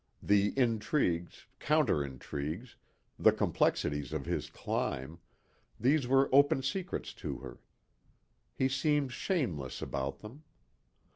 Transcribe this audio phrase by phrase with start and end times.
[0.23, 2.75] The intrigues, counter intrigues,
[3.19, 5.19] the complexities of his climb,
[5.79, 7.59] these were open secrets to her.
[8.55, 10.41] He seemed shameless about them.